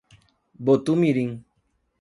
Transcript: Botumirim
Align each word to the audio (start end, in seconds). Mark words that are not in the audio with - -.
Botumirim 0.65 1.31